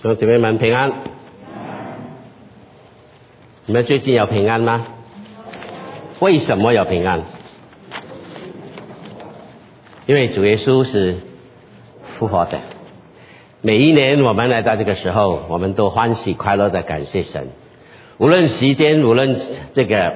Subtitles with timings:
[0.00, 0.92] 弟兄姐妹们平安。
[3.66, 4.86] 你们最近有平安吗？
[6.20, 7.22] 为什么有平安？
[10.06, 11.16] 因为主耶稣是
[12.04, 12.60] 复活的。
[13.60, 17.48] 每一年我们来到这个时候，我们都欢喜快乐的感谢神。
[18.18, 19.36] 无论时间，无论
[19.72, 20.14] 这个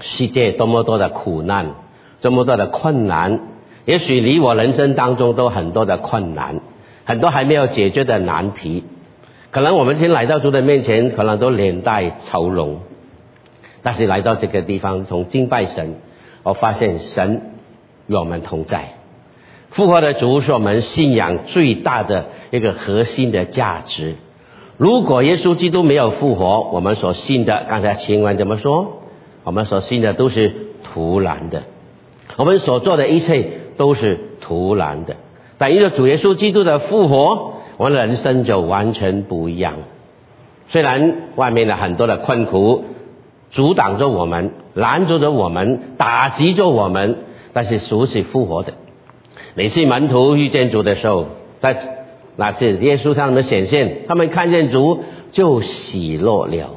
[0.00, 1.76] 世界多么多的苦难，
[2.20, 3.40] 这么多的困难，
[3.86, 6.60] 也许离我人生当中都很多的困难，
[7.06, 8.84] 很多还没有解决的难题。
[9.54, 12.80] 可能我们今天来到主的面前，可能都脸带愁容，
[13.84, 15.94] 但是来到这个地方，从敬拜神，
[16.42, 17.52] 我发现神
[18.08, 18.94] 与我们同在。
[19.70, 24.16] 复活的主是我们信仰最大的一个核心的价值。
[24.76, 29.02] 如果耶稣基督没有复活，我们所信的，刚才经文怎么说？
[29.44, 31.62] 我们所信的都是徒然的，
[32.38, 35.14] 我们所做的一切都是徒然的。
[35.58, 37.53] 但因为主耶稣基督的复活。
[37.76, 39.74] 我们人生就完全不一样。
[40.66, 42.84] 虽然外面的很多的困苦
[43.50, 47.18] 阻挡着我们、拦住着我们、打击着我们，
[47.52, 48.72] 但是主是复活的。
[49.54, 51.26] 每次门徒遇见主的时候，
[51.60, 51.76] 在
[52.36, 56.70] 那次耶稣向他们显现，他们看见主就喜乐了。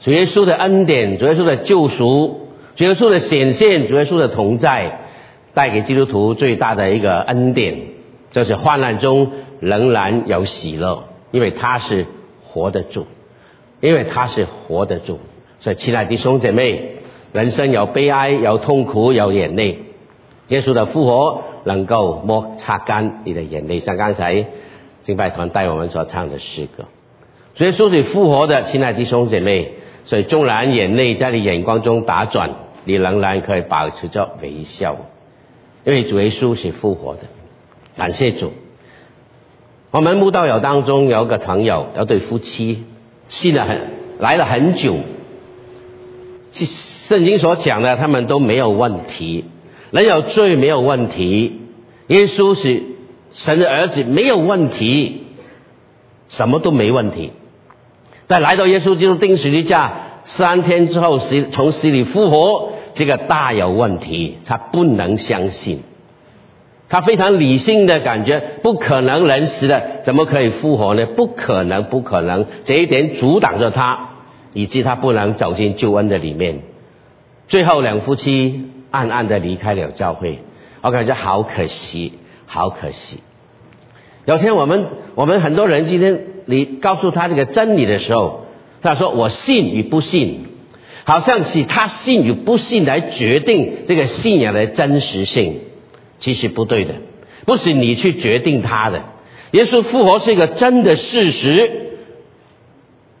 [0.00, 5.00] 主耶稣的恩典、主耶稣的救赎、主耶稣的显现、主耶稣的同在，
[5.54, 7.78] 带给基督徒最大的一个恩典，
[8.32, 9.30] 就是患难中。
[9.64, 12.06] 仍然有喜乐，因为他是
[12.42, 13.06] 活得住，
[13.80, 15.18] 因为他是活得住。
[15.60, 16.96] 所以，亲爱的弟兄姐妹，
[17.32, 19.80] 人生有悲哀，有痛苦，有眼泪。
[20.48, 24.44] 耶稣的复活能够抹擦干你的眼泪，像刚才
[25.00, 26.84] 敬拜团带我们所唱的诗歌。
[27.54, 29.72] 所以，说是复活的，亲爱的弟兄姐妹。
[30.04, 32.50] 所以，纵然眼泪在你眼光中打转，
[32.84, 34.96] 你仍然可以保持着微笑，
[35.84, 37.22] 因为主耶稣是复活的。
[37.96, 38.52] 感谢主。
[39.94, 42.82] 我们慕道友当中有个朋友，有对夫妻
[43.28, 44.96] 信了很来了很久，
[46.50, 49.44] 圣经所讲的他们都没有问题，
[49.92, 51.60] 人有罪没有问题，
[52.08, 52.82] 耶稣是
[53.30, 55.26] 神的儿子没有问题，
[56.28, 57.30] 什么都没问题，
[58.26, 59.92] 但来到耶稣基督钉十字架
[60.24, 65.84] 三天之后死从死里复活，这个大有问题，他不能相信。
[66.88, 71.06] 他非常理性的感觉，不可能人死了，怎么可以复活呢？
[71.06, 74.10] 不可能，不可能，这一点阻挡着他，
[74.52, 76.60] 以致他不能走进救恩的里面。
[77.48, 80.38] 最后两夫妻暗暗的离开了教会，
[80.82, 82.12] 我感觉好可惜，
[82.46, 83.20] 好可惜。
[84.26, 88.46] 有天我们我们很多人今天你告诉他这个真理的时候，
[88.80, 90.46] 他说我信与不信，
[91.04, 95.60] 好像是他信与不信来决定这个信仰的真实性。
[96.18, 96.94] 其实不对的，
[97.44, 99.04] 不是你去决定他的。
[99.52, 101.90] 耶稣复活是一个真的事实，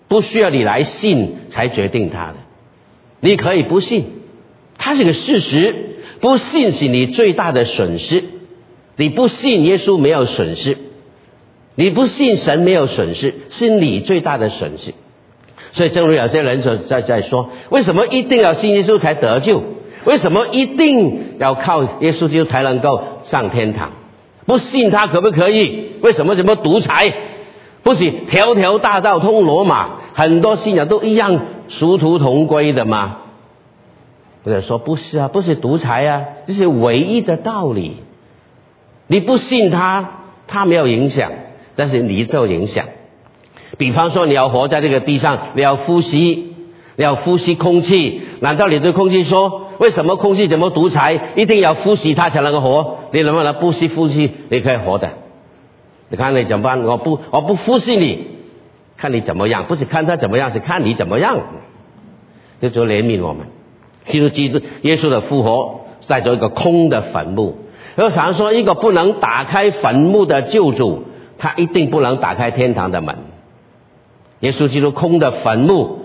[0.08, 2.34] 不需要你来信才决定他的。
[3.20, 4.06] 你可以不信，
[4.78, 5.74] 它是个事实。
[6.20, 8.24] 不信是你最大的损失。
[8.96, 10.78] 你不信耶稣没有损失，
[11.74, 14.94] 你不信神没有损失，是你最大的损失。
[15.72, 19.62] 所以，正如有些人所在在说，为什么一定要信耶稣才得救？
[20.04, 23.90] 为什么一定要靠耶稣基督才能够上天堂？
[24.46, 25.92] 不信他可不可以？
[26.02, 27.12] 为什么什么独裁？
[27.82, 33.18] 不是条条大道通罗马，很多信仰都一样殊途同归的吗？
[34.44, 37.96] 或者说不是啊，不是独裁啊，这是唯一的道理。
[39.06, 41.32] 你不信他，他没有影响，
[41.76, 42.86] 但是你受影响。
[43.76, 46.53] 比方说，你要活在这个地上，你要呼吸，
[46.96, 49.62] 要呼吸空气，难道你对空气说？
[49.78, 51.32] 为什么空气怎么独裁？
[51.34, 52.98] 一定要呼吸它才能够活？
[53.12, 54.30] 你能不能不吸呼吸？
[54.48, 55.10] 你可以活的。
[56.08, 56.80] 你看你怎么办？
[56.84, 58.24] 我不，我不呼吸你，
[58.96, 59.64] 看你怎么样？
[59.64, 61.38] 不是看他怎么样，是看你怎么样。
[62.60, 63.48] 就主怜悯我们，
[64.06, 67.58] 基督基督耶稣的复活带着一个空的坟墓。
[67.96, 71.02] 我常说，一个不能打开坟墓的救主，
[71.38, 73.16] 他一定不能打开天堂的门。
[74.38, 76.03] 耶稣基督空的坟墓。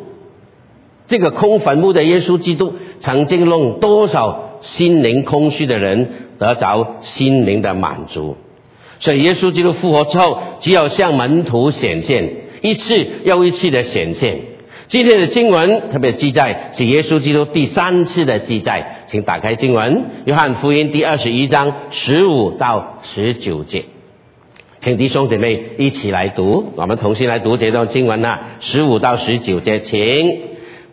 [1.10, 6.08] 这个空坟墓的耶稣基督，曾经让多少心灵空虚的人
[6.38, 8.38] 得着心灵的满足。
[9.00, 12.30] 所以耶稣基督复活之后，只有向门徒显现
[12.62, 14.40] 一次又一次的显现。
[14.88, 23.86] 今天的经文特别记载是耶稣基督第三次的记载，请打开经文，约翰福音第二十一章十五到十九节，
[24.80, 30.49] 请弟兄姐妹一起来读，我们同心来读这段经文呐，十五到十九节，请。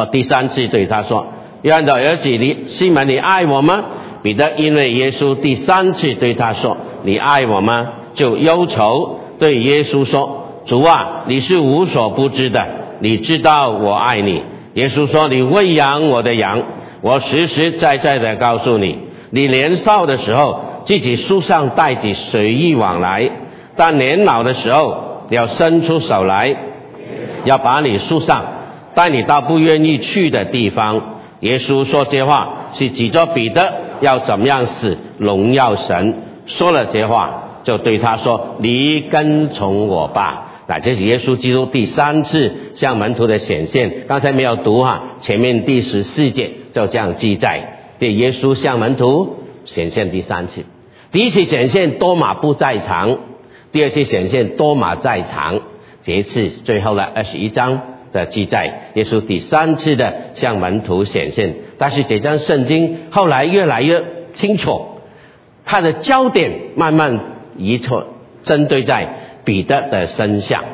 [0.00, 1.26] 哦，第三次对他说
[1.62, 3.84] ：“约翰的儿子，你西门，你爱我吗？”
[4.22, 12.66] 彼得因为耶稣第三次对他说：“你爱我吗？”就忧愁对耶稣说：“主啊，你是无所不知的，
[13.00, 14.42] 你知道我爱你。”
[14.74, 16.62] 耶稣说：“你喂养我的羊。”
[17.02, 18.98] 我实实在在的告诉你，
[19.30, 23.30] 你年少的时候，自己树上带着随意往来；
[23.74, 26.54] 但年老的时候，要伸出手来，
[27.44, 28.44] 要把你树上
[29.00, 31.22] 带你到不愿意去的地方。
[31.40, 36.22] 耶稣说这话是指着彼得要怎么样死，荣耀神。
[36.44, 44.04] 说了这话，就对他说：“你跟从我吧。”那这是耶稣基督第三次向门徒的显现。
[44.06, 46.50] 刚才没有读哈，前面第十四节。
[46.74, 50.66] 就这样记载，对耶稣向门徒显现第三次，
[51.10, 53.18] 第一次显现多马不在场，
[53.72, 55.58] 第二次显现多马在场，
[56.02, 57.80] 这一次最后的二十一章
[58.12, 61.54] 的记载，耶稣第三次的向门徒显现。
[61.78, 64.04] 但是这张圣经后来越来越
[64.34, 65.00] 清楚，
[65.64, 67.20] 它的焦点慢慢
[67.56, 68.06] 移错，
[68.42, 69.08] 针对在
[69.44, 70.64] 彼得的身上，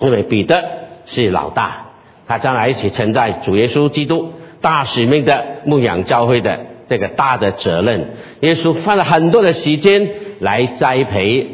[0.00, 0.64] 因为彼得
[1.04, 1.88] 是老大，
[2.26, 4.32] 他将来一起承载主耶稣基督。
[4.60, 6.58] 大使命的牧养教会的
[6.88, 8.08] 这个大的责任，
[8.40, 10.10] 耶稣花了很多的时间
[10.40, 11.46] 来栽培、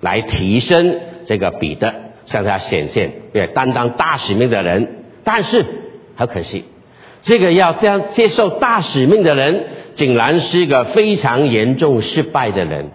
[0.00, 5.04] 来提升这个彼得，向他显现，也担当大使命的人。
[5.24, 5.64] 但是，
[6.16, 6.64] 很可惜，
[7.22, 12.90] 这个要这样接受大使命的人，竟然是一个非常严重失败的人。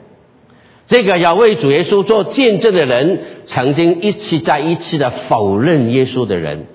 [0.86, 6.66] 这个要为主耶稣做见证的人，曾经一次再一次的否认耶稣的人。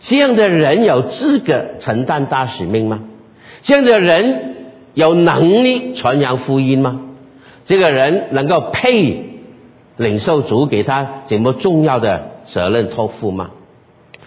[0.00, 3.02] 这样的人有资格承担大使命吗？
[3.62, 4.54] 这样的人
[4.94, 7.02] 有能力传扬福音吗？
[7.64, 9.29] 这个人能够配
[10.00, 13.50] 领受主给他这么重要的责任托付吗？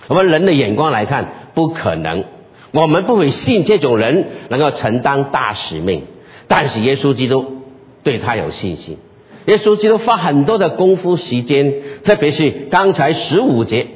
[0.07, 2.25] 我们人的眼光来看，不可能。
[2.71, 6.03] 我们不会信这种人能够承担大使命。
[6.47, 7.63] 但是耶稣基督
[8.03, 8.99] 对他有信心。
[9.45, 11.73] 耶稣基督花很多的功夫时间，
[12.03, 13.87] 特别是刚才十五节。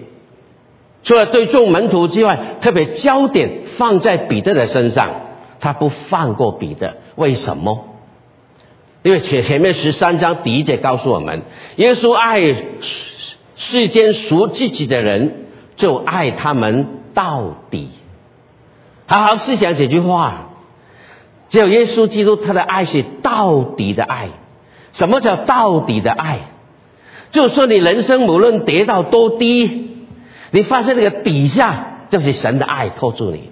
[1.03, 5.11] 除了对众门徒之外，特别焦点放在彼得的身上，
[5.59, 6.97] 他不放过彼得。
[7.15, 7.85] 为什么？
[9.07, 11.43] 因为前前面十三章第一节告诉我们，
[11.77, 12.41] 耶稣爱
[13.55, 15.45] 世间属自己的人，
[15.77, 17.91] 就爱他们到底。
[19.05, 20.49] 好好思想这句话，
[21.47, 24.27] 只有耶稣基督他的爱是到底的爱。
[24.91, 26.39] 什么叫到底的爱？
[27.31, 30.05] 就是说，你人生无论跌到多低。
[30.51, 33.51] 你发现那个底下就是神的爱托住你，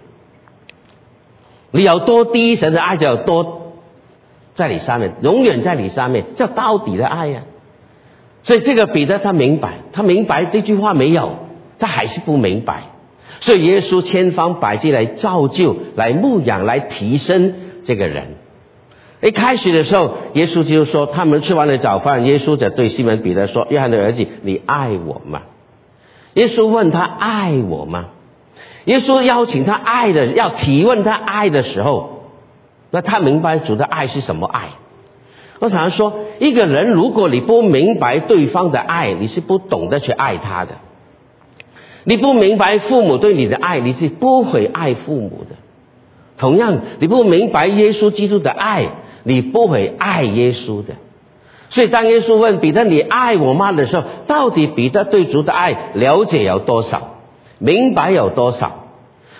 [1.71, 3.64] 你有多低，神的爱就有多
[4.55, 7.43] 在你上面，永远在你上面，叫到底的爱呀。
[8.41, 11.35] 所以这个彼得他明白，他明白这句话没有，
[11.77, 12.83] 他还是不明白。
[13.41, 17.53] 所以耶稣千方百计来造就、来牧养、来提升
[17.83, 18.35] 这个人。
[19.21, 25.41] 一开始的时候，耶稣就说：“他们吃完了早饭，耶稣就对西门彼得说：‘约翰的儿子，你爱我吗？’”
[26.35, 28.05] 耶稣问他爱我吗？
[28.85, 32.14] 耶稣邀请他爱的，要提问他爱的时候，
[32.95, 34.69] 那他明白主的爱是什么爱？
[35.59, 40.75] 我常常说，一个人如果你不明白对方的爱，你是不懂得去爱他的。
[42.05, 45.57] 你不明白父母对你的爱，你是不会爱父母的。
[46.37, 48.87] 同样，你不明白耶稣基督的爱，
[49.23, 50.93] 你不会爱耶稣的。
[51.69, 57.17] 所以，当耶稣问彼得“你爱我吗”的时候，到底彼得对主的爱了解有多少，
[57.59, 58.85] 明白有多少？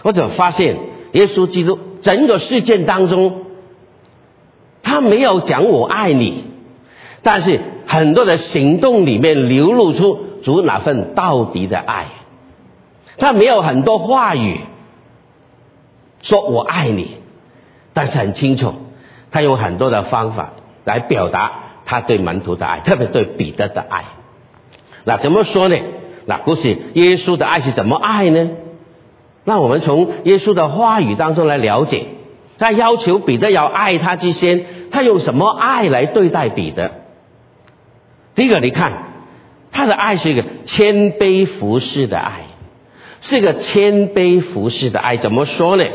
[0.04, 0.76] 或者发现
[1.14, 3.45] 耶稣基督整个事件当中，
[4.86, 6.46] 他没有讲“我爱你”，
[7.24, 12.06] 但是很多的行动里面流露出主那份到底的爱。
[13.18, 14.60] 他没有很多话语
[16.22, 17.18] 说我爱你，
[17.94, 18.76] 但是很清楚，
[19.32, 20.52] 他用很多的方法
[20.86, 21.52] 来表达。
[21.88, 24.06] 他对门徒的爱，特别对彼得的爱，
[25.04, 25.78] 那怎么说呢？
[26.26, 28.50] 那故事耶稣的爱是怎么爱呢？
[29.44, 32.08] 那我们从耶稣的话语当中来了解，
[32.58, 36.92] 他要求彼得要爱他之先，他用什么爱来对待彼得？
[38.34, 38.94] 第一个，你看
[39.72, 42.44] 他的爱是一个谦卑服侍的爱，
[43.22, 45.18] 是一个谦卑服侍的爱。
[45.18, 45.86] 怎么说呢？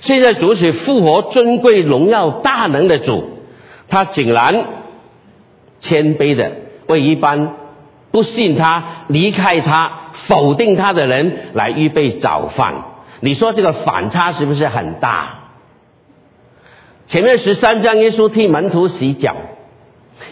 [0.00, 3.38] 现在主是复活、尊贵、荣耀、大能的主，
[3.88, 4.80] 他竟然。
[5.82, 6.52] 谦卑的
[6.88, 7.54] 为一般
[8.10, 12.84] 不信他、离开他、否定他的人来预备早饭。
[13.20, 15.39] 你说这个反差是不是很大？
[17.10, 19.34] 前面十三章，耶稣替门徒洗脚，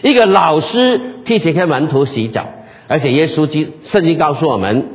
[0.01, 2.45] 一个老师替这些门徒洗脚，
[2.87, 4.85] 而且耶稣经圣经告诉我们，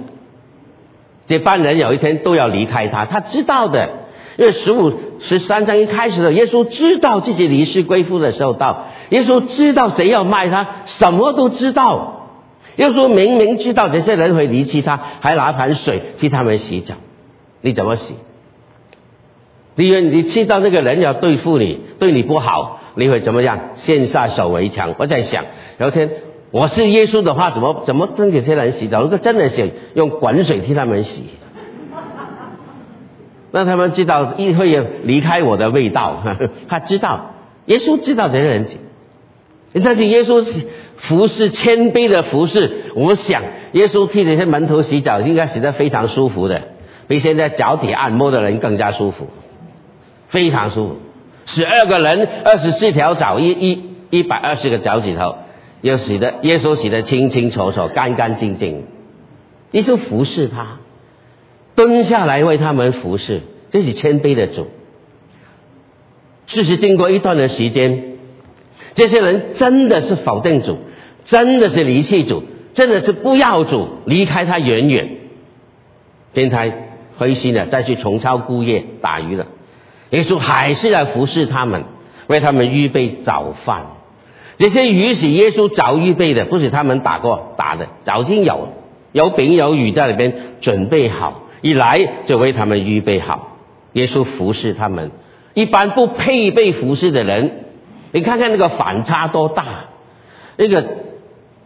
[1.27, 3.91] 这班人有一天都要离开他，他知道的。
[4.39, 12.31] 因为十五、十三章一开始的，耶稣知道自己离世归父的时候到，耶稣知道谁要卖他，什么都知道。
[12.77, 16.95] 耶稣明明知道这些人会离弃他，还拿盆水替他们洗脚，
[17.61, 18.15] 你怎么洗？
[19.77, 23.71] 你以为你知道那个人要对付你，对你不好，你会怎么样？
[23.75, 24.95] 先下手为强。
[24.99, 25.45] 我在想，
[25.79, 26.11] 有一天
[26.51, 29.03] 我是耶稣的话，怎么怎么跟这些人洗澡？
[29.03, 31.25] 如果真的想用滚水替他们洗。
[33.51, 36.23] 让他们知道一会离开我的味道，
[36.69, 37.35] 他知道，
[37.67, 38.67] 耶稣知道这些人，
[39.83, 40.45] 但是耶稣
[40.97, 46.63] 服侍谦卑的服侍，我想耶稣替那些门徒洗脚，应该洗得非常舒服的，
[47.09, 49.29] 比现在脚底按摩的人更加舒服，
[50.35, 50.97] 非常舒服。
[51.47, 55.37] 十二个人，二十四条脚，一一一百二十个脚趾头，
[55.81, 58.85] 又洗得耶稣洗得清清楚楚、干干净净。
[59.71, 60.79] 耶稣服侍他。
[61.77, 64.69] 蹲下来为他们服侍，这是谦卑的主。
[66.47, 68.17] 事实经过一段的时间，
[68.95, 70.79] 这些人真的是否定主，
[71.25, 75.17] 真的是离弃主，真的是不要主，离开他远远。
[76.33, 79.47] 天台灰心的再去重操故业打鱼了。
[80.15, 81.85] 耶稣还是在服侍他们，
[82.29, 83.87] 为他们预备早饭。
[84.57, 88.69] 这些鱼是耶稣早预备的，不是他们打过打的，早已经有
[89.11, 91.41] 有饼有鱼在里边准备好。
[91.63, 93.57] 一来就为他们预备好，
[93.95, 95.11] 耶稣服侍他们。
[95.55, 97.65] 一般不配备服侍的人，
[98.13, 99.65] 你看看那个反差多大！
[100.57, 100.85] 那个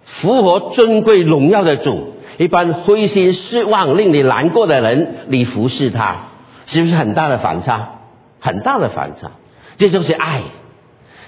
[0.04, 6.28] 符合尊贵荣耀的主，一般灰心失望、令你难过的人，你服侍他，
[6.64, 7.97] 是不是很大的反差？
[8.40, 9.32] 很大的反差，
[9.76, 10.42] 这就是爱，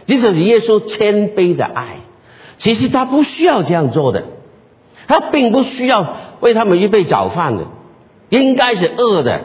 [0.07, 1.97] 这就是耶稣谦卑的爱。
[2.57, 4.25] 其实他不需要这样做的，
[5.07, 7.65] 他并不需要为他们预备早饭的。
[8.29, 9.43] 应该是饿的，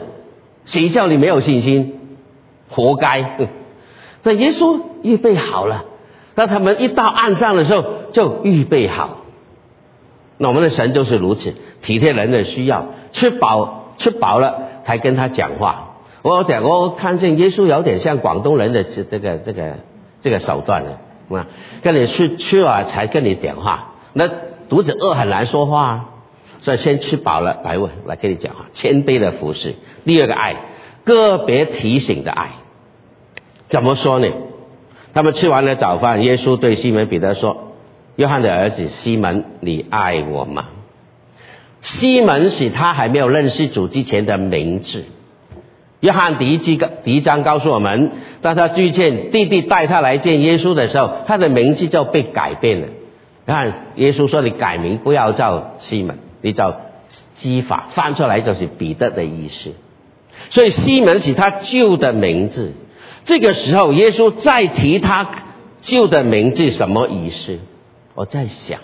[0.64, 2.18] 谁叫你没有信心？
[2.70, 3.38] 活该！
[4.22, 5.84] 那耶稣预备好了，
[6.34, 9.18] 那他们一到岸上的时候就预备好。
[10.36, 15.85] 那我们的神就是如此体贴人的需要，吃饱吃饱了才跟他讲话。
[16.28, 19.76] 我讲我看见耶稣有点像广东人的这这个这个
[20.20, 20.98] 这个手段了
[21.30, 21.46] 啊，
[21.82, 23.94] 跟你吃吃了才跟你讲话。
[24.12, 24.28] 那
[24.68, 26.10] 肚子饿很难说话。
[26.62, 29.74] 所以先吃饱了来问，来跟你讲哈，谦卑的服侍。
[30.04, 30.56] 第二个爱，
[31.04, 32.52] 个别提醒的爱，
[33.68, 34.28] 怎么说呢？
[35.14, 37.74] 他们吃完了早饭，耶稣对西门彼得说
[38.16, 40.64] ：“约翰的儿子西门，你爱我吗？”
[41.82, 45.04] 西门是他还没有认识主之前的名字。
[46.00, 48.12] 约翰第一季第一章告诉我们，
[48.42, 52.88] 当他遇见弟弟带他来见耶稣的时候，他的名字就被改变了。
[53.46, 56.80] 看耶稣说：“你改名，不要叫西门。”你叫
[57.34, 59.72] 基法翻出来就是彼得的意思，
[60.50, 62.72] 所以西门是他旧的名字。
[63.24, 65.28] 这个时候，耶稣再提他
[65.80, 67.58] 旧的名字，什么意思？
[68.14, 68.80] 我在想，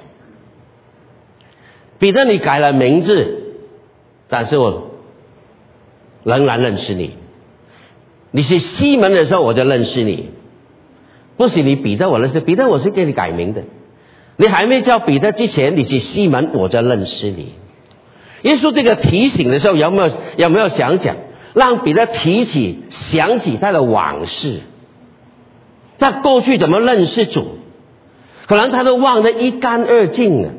[1.99, 3.55] 彼得，你改了名字，
[4.29, 4.92] 但是我
[6.25, 7.17] 仍然认识你。
[8.31, 10.31] 你是西门的时候，我就认识你，
[11.37, 13.65] 不是你彼得，我认识彼得，我是给你改名的。
[14.37, 17.53] 你还没叫彼得之前，你去西门，我就认识你。
[18.43, 21.17] 耶稣这个提醒的时候，有没有有没有想讲，
[21.55, 24.61] 让彼得提起想起他的往事？
[25.99, 27.59] 他过去怎么认识主？
[28.47, 30.51] 可能他都忘得一干二净了。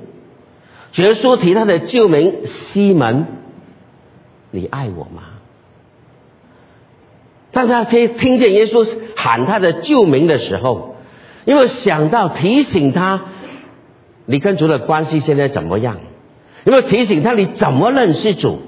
[0.95, 3.25] 耶稣提他的旧名西门，
[4.51, 5.23] 你爱我吗？
[7.53, 10.97] 当他听听见耶稣喊他的救名的时候，
[11.45, 13.21] 因为想到提醒他。
[14.25, 15.97] 你跟主的关系现在怎么样？
[16.63, 18.59] 有没有提醒他你怎么认识主？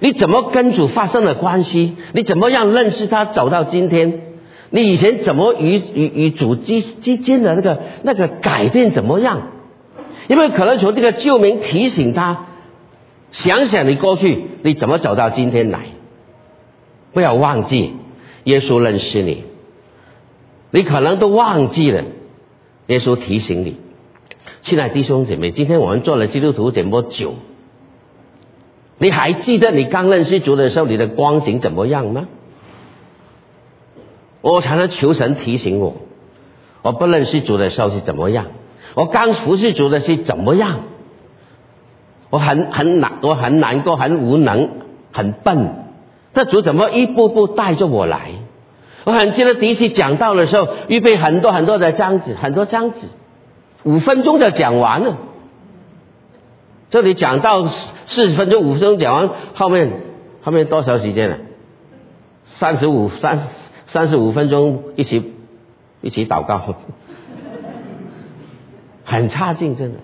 [0.00, 1.96] 你怎么跟主发生了关系？
[2.12, 4.22] 你怎么样认识他走到今天？
[4.70, 9.52] 你以前怎么与与与主之之间的那个那个改变怎么样？
[10.26, 12.46] 因为可能从这个救名提醒他，
[13.30, 15.80] 想想你过去你怎么走到今天来？
[17.12, 17.92] 不要忘记
[18.44, 19.44] 耶稣认识你，
[20.70, 22.04] 你可能都忘记了
[22.86, 23.76] 耶稣提醒你。
[24.62, 27.34] 亲爱的弟兄姐妹，今天我们做了基督徒这么久，
[28.98, 32.28] 你还记得你刚认识主的时候你的光景怎么样吗？
[34.40, 35.96] 我常常求神提醒我，
[36.82, 38.46] 我不认识主的时候是怎么样，
[38.94, 40.80] 我刚服侍主的是怎么样，
[42.30, 44.68] 我很很难，我很难过，很无能，
[45.12, 45.81] 很笨。
[46.34, 48.30] 这主怎么一步步带着我来？
[49.04, 53.08] 我很记得第一次讲到的时候，预备很多很多的章子，很多章子，
[53.82, 55.18] 五分钟就讲完了。
[56.88, 60.02] 这里讲到四十分钟，五分钟讲完，后面
[60.42, 61.38] 后面多少时间了？
[62.44, 63.40] 三十五三
[63.86, 65.32] 三十五分钟，一起
[66.00, 66.60] 一起祷告，
[69.04, 69.98] 很差劲，真的。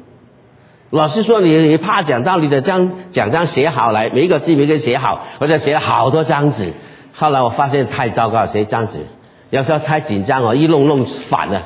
[0.90, 6.72] 老师说你你怕讲道理的，将讲章写好来，每一个字每个写好，或者写了好多张纸。
[7.12, 9.04] 后来我发现太糟糕，写张纸，
[9.50, 11.62] 有时候太紧张哦，一弄弄反了，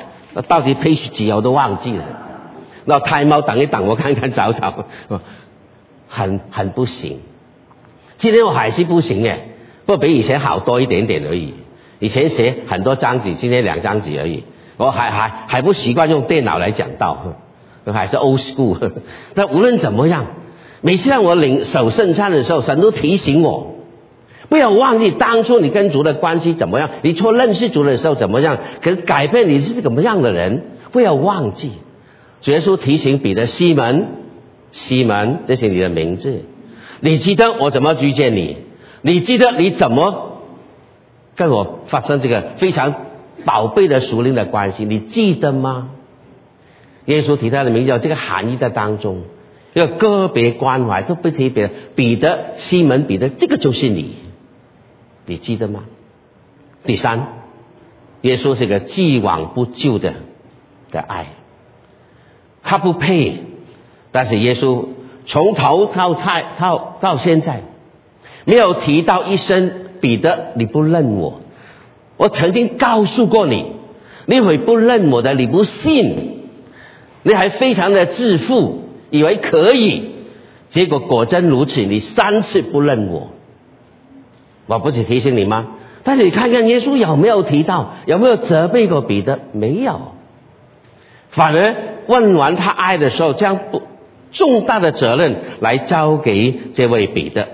[0.47, 2.03] 到底 page 几我都忘记了。
[2.83, 4.85] 那胎猫等一等，我看看找找，
[6.09, 7.21] 很很不行。
[8.17, 11.53] 今天我还是不行耶，不比以前好多一点点而已。
[11.99, 14.43] 以前写很多张纸，今天两张纸而已。
[14.75, 17.17] 我还还还不习惯用电脑来讲道。
[17.91, 18.91] 还是 old school，
[19.33, 20.27] 但无论怎么样，
[20.81, 23.75] 每次让我领守圣餐的时候，神都提醒我，
[24.49, 30.61] 不要忘记当初你跟主的关系怎么样，你初认识主的时候怎么样，可是改变你是怎么样的人，
[30.91, 31.71] 不要忘记。
[32.41, 34.07] 主耶稣提醒彼得西门，
[34.71, 36.43] 西门，这是你的名字，
[36.99, 38.57] 你记得我怎么遇见你？
[39.01, 40.39] 你记得你怎么
[41.35, 42.93] 跟我发生这个非常
[43.43, 44.85] 宝贝的属灵的关系？
[44.85, 45.89] 你记得吗？
[47.05, 49.23] 耶稣提他的名叫这个含义在当中，
[49.73, 54.15] 一个别关怀，这不提别彼得、西门、彼得，这个就是你，
[55.25, 55.83] 你记得吗？
[56.85, 57.27] 第三，
[58.21, 60.13] 耶稣是个既往不咎的
[60.91, 61.27] 的爱，
[62.61, 63.41] 他不配，
[64.11, 64.85] 但是耶稣
[65.25, 67.63] 从头到太到到现在，
[68.45, 71.41] 没有提到一声彼得，你不认我，
[72.15, 73.73] 我曾经告诉过你，
[74.25, 76.32] 你会不认我的，你不信。
[77.23, 80.11] 你还非常的自负，以为可以，
[80.69, 81.81] 结果果真如此。
[81.81, 83.29] 你三次不认我，
[84.67, 85.67] 我不是提醒你吗？
[86.03, 89.39] 但是你看看耶稣有没有提到，有没有责备过彼得？
[89.53, 90.13] 没有，
[91.29, 91.75] 反而
[92.07, 93.81] 问完他爱的时候，将不
[94.33, 97.47] 重大的责任来交给这位彼得，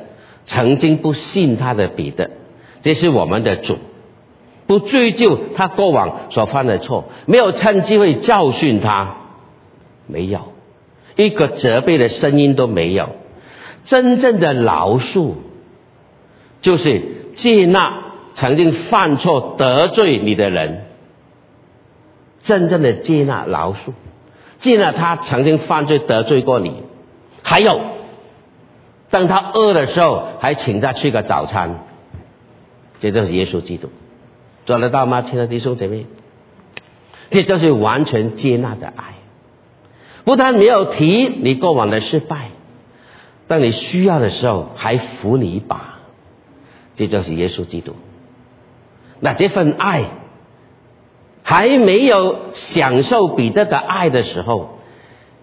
[0.48, 2.32] 曾经不信他的彼得，
[2.82, 3.78] 这是我们的主，
[4.66, 9.18] 不追究他过往所犯的错，没有趁机会教训他。
[10.10, 10.52] 没有。
[11.16, 13.10] 一个责备的声音都没有，
[13.84, 15.34] 真正的饶恕
[16.62, 17.02] 就是
[17.36, 20.86] 接纳曾经犯错得罪你的人，
[22.42, 23.94] 真正的接纳饶恕，
[24.60, 26.84] 接纳他曾经犯罪得罪过你，
[27.44, 27.82] 还有
[29.10, 31.84] 当他饿的时候还请他吃个早餐，
[33.02, 33.90] 这就是耶稣基督。
[34.66, 35.22] 做得到吗？
[35.22, 36.06] 亲爱的弟兄姐妹，
[37.30, 39.19] 这就是完全接纳的爱。
[40.30, 42.52] 不但没有提你过往的失败，
[43.48, 45.96] 当你需要的时候还扶你一把，
[46.94, 47.96] 这就是耶稣基督。
[49.20, 50.04] 那这份爱
[51.42, 54.78] 还没有享受彼得的爱的时候，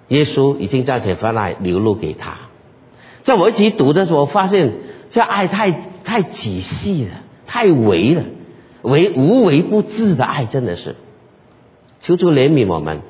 [0.06, 2.36] 耶稣已经将这份爱流露给他。
[3.24, 4.72] 在我一起读的时候，我发现
[5.10, 5.72] 这爱太
[6.04, 7.10] 太仔细了，
[7.44, 8.22] 太为了，
[8.82, 10.94] 为无微不至的爱，真的是
[12.00, 13.00] 求主怜悯我们。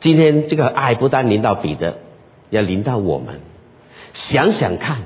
[0.00, 1.98] 今天这个爱不但临到彼得，
[2.48, 3.40] 要临到我们。
[4.12, 5.02] 想想看，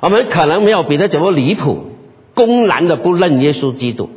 [0.00, 1.86] 我们可能没有彼得这么离谱，
[2.34, 4.10] 公然的不认耶稣基督。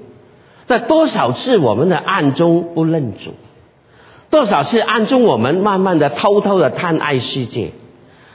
[0.67, 3.33] 在多少次我们的暗中不认主，
[4.29, 7.71] 多少次暗中我们慢慢的偷偷的贪爱世界，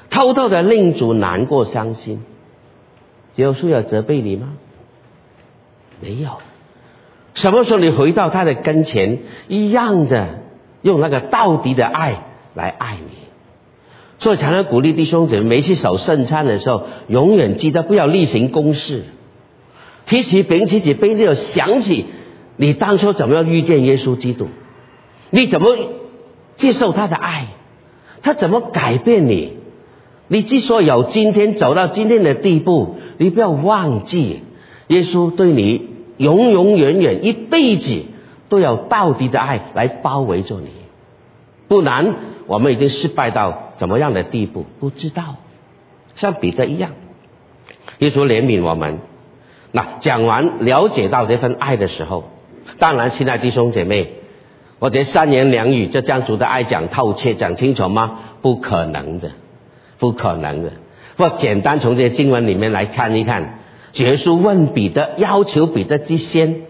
[0.08, 2.22] 偷偷的令主难过伤心。
[3.36, 4.54] 耶稣有责备你吗？
[6.00, 6.30] 没有。
[7.34, 10.40] 什么时候你回到他的跟前，一样的。
[10.82, 13.16] 用那个到底的爱来爱你，
[14.18, 19.04] 所以常常鼓励弟兄姊妹，每次守圣餐的时候，永远记得不要例行公事，
[20.06, 22.06] 提起饼，提起杯，你要想起
[22.56, 24.48] 你当初怎么样遇见耶稣基督，
[25.30, 25.76] 你怎么
[26.56, 27.48] 接受他的爱，
[28.22, 29.52] 他怎么改变你，
[30.28, 34.42] 你之所以有今天走到今天的地步，你不要忘记
[34.88, 38.02] 耶稣对你永永远远一辈子。
[38.50, 40.68] 都有到底的爱来包围着你，
[41.68, 44.66] 不然我们已经失败到怎么样的地步？
[44.80, 45.36] 不知道，
[46.16, 46.90] 像彼得一样，
[48.00, 48.98] 耶稣怜悯我们。
[49.72, 52.28] 那讲完了解到这份爱的时候，
[52.78, 54.14] 当然，亲爱的弟兄姐妹，
[54.80, 58.18] 我这三言两语就将主的爱讲透彻、讲清楚吗？
[58.42, 59.30] 不可能的，
[59.98, 60.72] 不可能的。
[61.16, 63.60] 或简单从这些经文里面来看一看，
[63.94, 66.62] 耶稣问彼得，要求彼得之先。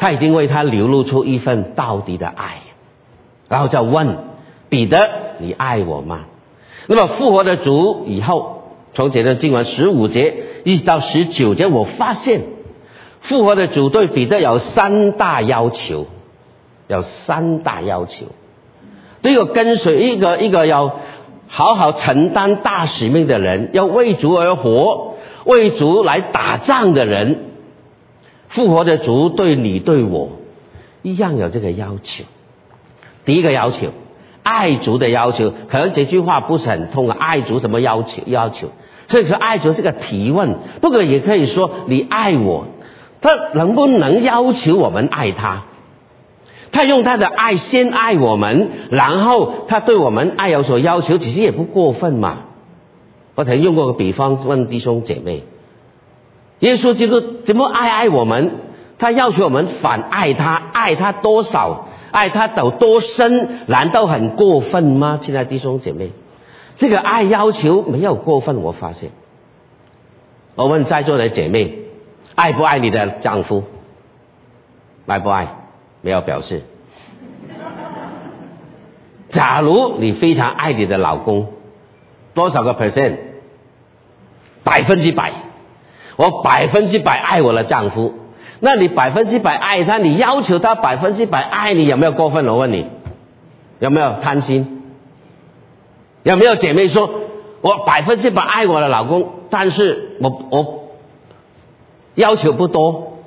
[0.00, 2.62] 他已经为他流露出一份到底的爱，
[3.48, 4.16] 然后再问
[4.70, 6.22] 彼得：“你爱我吗？”
[6.88, 8.62] 那么复活的主以后，
[8.94, 12.44] 从这段经文十五节一直到十九节，我发现
[13.20, 16.06] 复活的主对彼得有三大要求，
[16.88, 18.26] 有三大要求。
[19.20, 20.98] 这个跟随一个一个要
[21.46, 27.49] 好好承担大使命的人，要为主而活、为主来打仗的人，
[28.50, 30.32] 复活的主对你对我
[31.00, 32.24] 一样有这个要求。
[33.24, 33.88] 第一个要求。
[34.42, 37.16] 爱族的要求，可能这句话不是很通啊。
[37.20, 38.22] 爱族什么要求？
[38.24, 38.70] 要求，
[39.06, 42.66] 所以说爱主是个提问，不过也可以说你爱我，
[43.20, 45.64] 他能不能要求我们爱他？
[46.72, 52.38] 他用他的爱先爱我们，然后他对我们爱有所要求，其实也不过分嘛。
[53.34, 55.44] 我曾经用过个比方问弟兄姐妹：
[56.60, 58.52] 耶稣基督怎么爱爱我们？
[58.98, 61.88] 他要求我们反爱他，爱他多少？
[62.10, 65.18] 爱他有多深，难道很过分吗？
[65.20, 66.10] 亲爱的弟兄姐妹，
[66.76, 69.10] 这个爱要求没有过分，我发现。
[70.54, 71.78] 我问在座的姐妹，
[72.34, 73.62] 爱不爱你的丈夫？
[75.06, 75.48] 爱不爱？
[76.02, 76.62] 没有表示。
[79.30, 81.52] 假如你非常爱你的老公，
[82.34, 83.16] 多少个 percent？
[84.62, 85.32] 百分之百。
[86.16, 88.14] 我百分之百爱我的丈夫。
[88.60, 92.46] 那你百分之百爱他，你要求他百分之百爱你，有没有过分？
[92.46, 92.86] 我问你，
[93.78, 94.82] 有没有贪心？
[96.22, 97.10] 有没有姐妹说，
[97.62, 100.90] 我百分之百爱我的老公，但是我我
[102.14, 103.18] 要求不多，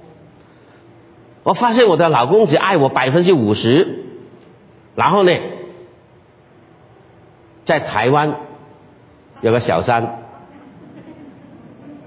[1.42, 4.04] 我发现我的老公只爱我百分之五十，
[4.94, 5.32] 然后呢，
[7.66, 8.36] 在台湾
[9.42, 10.23] 有个小三，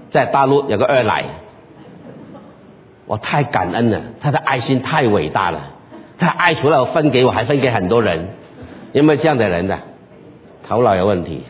[0.09, 1.25] 在大陆有个二奶。
[3.05, 5.71] 我太感恩了，他的爱心太伟大了，
[6.17, 8.27] 他爱除了分给我，还分给很多人，
[8.91, 9.79] 有没有这样的人的？
[10.67, 11.43] 头脑有问题。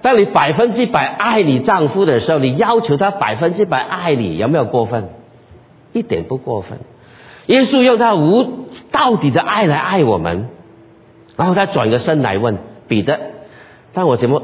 [0.00, 5.08] 当你百分之百爱你丈夫的时候，你要求他百分之百爱你，有没有过分？
[5.92, 6.78] 一点不过分。
[7.46, 10.48] 耶稣用他无到底的爱来爱我们，
[11.36, 13.18] 然后他转个身来问彼得
[13.92, 14.42] ：“但我怎么？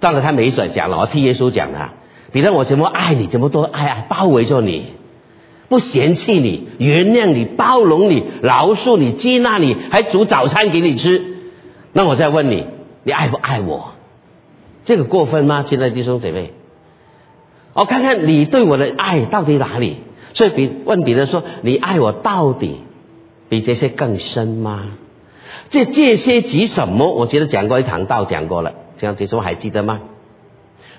[0.00, 1.94] 当然他没说讲了，我替耶稣讲啊，
[2.36, 3.28] 你让，我怎么爱你？
[3.28, 4.04] 怎么多爱啊？
[4.10, 4.88] 包围着你。”
[5.70, 11.24] 不嫌弃你，原谅你，包容你，饶恕你，接纳你，还煮早餐给你吃。
[11.94, 12.66] 那我再问你，
[13.04, 13.92] 你爱不爱我？
[14.84, 15.62] 这个过分吗？
[15.62, 16.52] 亲爱的弟兄姐妹，
[17.72, 19.96] 我看看你对我的爱到底哪里？
[20.34, 22.76] 所以比问别人说：“你爱我到底
[23.48, 24.82] 比这些更深吗？”
[25.70, 27.14] 这这些及什么？
[27.14, 28.74] 我记得讲过一堂道，讲过了。
[28.98, 30.00] 这样子说还记得吗？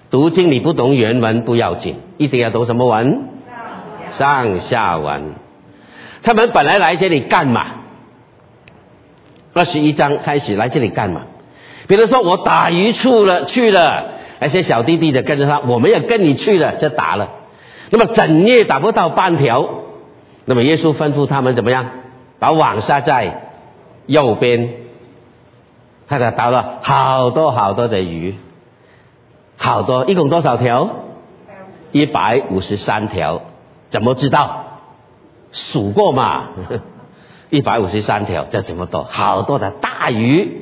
[0.09, 3.23] 读经你不懂原文不要紧，一定要读什么文？
[4.09, 5.33] 上下文，
[6.23, 7.65] 他们本来来这里干嘛？
[9.53, 11.23] 二十一章开始来这里干嘛？
[11.87, 17.29] 比如说我打鱼处了去了，那些小弟弟的跟着他，我们也跟你去了，就打了。
[17.89, 19.67] 那么整夜打不到半条，
[20.45, 21.85] 那么耶稣吩咐他们怎么样？
[22.39, 23.49] 把网撒在
[24.05, 24.69] 右边，
[26.07, 28.35] 他才打了好多好多的鱼，
[29.57, 30.89] 好多，一共多少条？
[31.91, 33.41] 一百五十三条。
[33.89, 34.63] 怎么知道？
[35.51, 36.43] 数过嘛？
[37.49, 39.03] 一百五十三条，这怎么多？
[39.03, 40.61] 好多的大鱼。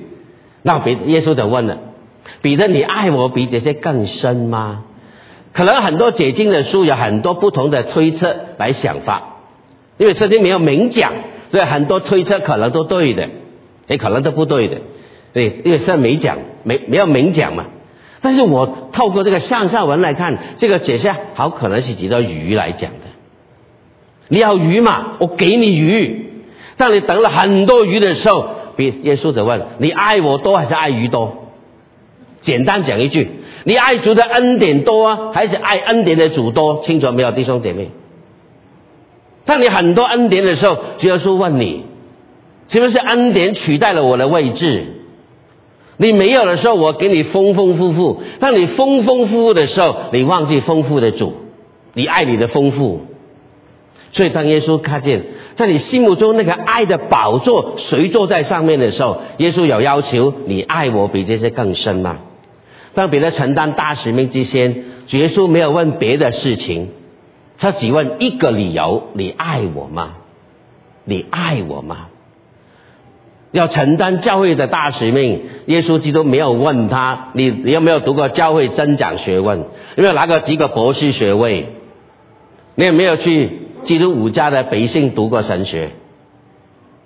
[0.61, 1.77] 那别耶稣就问了：
[2.41, 4.83] 彼得，你爱我比这些更深吗？
[5.51, 9.37] 可能很多解经的书有很多不同的推测来想法，
[9.97, 11.13] 因为圣经没有明讲，
[11.49, 13.29] 所以很多推测可能都对的，
[13.87, 14.77] 也可能都不对的。
[15.33, 17.65] 对，因为圣经没讲，没没有明讲嘛。
[18.25, 23.05] 但是我透过这个上下文来看，这个解释好可能是指到鱼来讲的。
[24.29, 25.11] 你要鱼嘛？
[25.19, 26.43] 我给你鱼。
[26.75, 31.51] 当你等了很多鱼的时候，比耶稣就问：你爱我多还是爱鱼多？
[32.41, 33.29] 简单讲一句：
[33.63, 36.79] 你爱主的恩典多啊，还是爱恩典的主多？
[36.81, 37.91] 清楚没有，弟兄姐妹？
[39.45, 41.85] 当你很多恩典的时候，主耶稣问你：
[42.69, 45.04] 是不是恩典取代了我的位置？
[45.97, 51.33] 你没有的时候，我给你丰丰富富；当你丰丰富富的时候，你忘记丰富的主，
[51.93, 53.01] 你爱你的丰富。
[54.11, 62.19] 所以，当耶稣看见在你心目中那个爱的宝座谁坐在上面的时候，耶稣有要求你爱我比这些更深吗？
[62.93, 66.91] 当别人承担大使命之前，耶稣没有问别的事情，
[67.57, 70.15] 他只问一个理由：你爱我吗？
[71.03, 72.07] 你爱我吗？
[73.55, 79.59] 要承担教会的大使命，耶稣基督没有问他：你你有没有读过教会增长学问？
[79.95, 81.69] 有没有拿过几个博士学位？
[82.75, 83.61] 你有没有去？
[83.83, 85.91] 基督五家的百姓读过神学，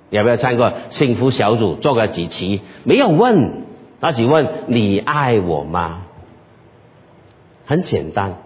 [0.09, 1.75] 有没有参过幸福小组？
[1.75, 2.61] 做过几期？
[2.83, 3.65] 没有问，
[4.01, 6.03] 他只问你爱我吗？
[7.65, 8.37] 很简单。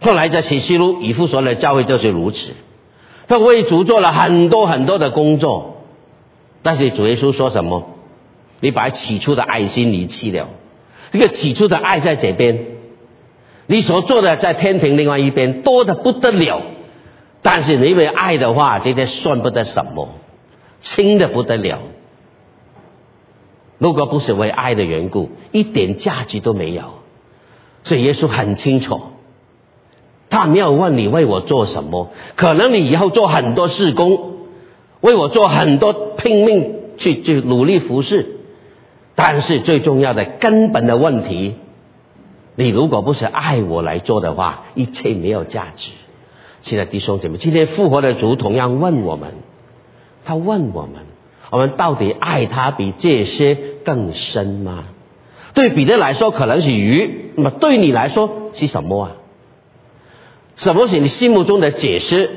[0.00, 2.50] 后来在启示录以父所的教会就是如此，
[3.26, 5.69] 他为主做了很多很多的工作，
[6.62, 7.90] 但是主耶稣说什么？
[8.60, 10.48] 你把起初的爱心离弃了，
[11.10, 12.66] 这个起初的爱在这边，
[13.66, 16.60] 你所做的在天平另外一边多的不得了，
[17.40, 20.10] 但是你因为爱的话，这些算不得什么，
[20.80, 21.78] 轻的不得了。
[23.78, 26.82] 如果不是为爱的缘故，一点价值都没有。
[27.82, 29.00] 所以耶稣很清楚，
[30.28, 34.34] 他没有问你为我做什么，可能你以后做很多事工，
[35.00, 38.36] 为我做很多拼命去去努力服侍，
[39.14, 41.54] 但是最重要的根本的问题，
[42.54, 45.92] 你如果不是爱我来做的话，一切没有价值。
[46.62, 49.34] 亲爱的弟兄姐妹，今天复活的主同样问我们，
[50.24, 51.06] 他问我们。
[51.50, 54.84] 我们到底爱他比这些更深吗？
[55.52, 59.16] 对彼得来说可能是鱼，那么对你来说是什么啊？
[60.54, 62.30] 什么是你心目中的解释？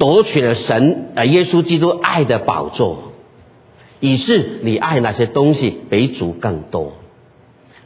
[0.00, 3.12] 夺取了神啊，耶稣基督爱的宝座，
[4.00, 6.94] 以是你爱那些东西比主更多。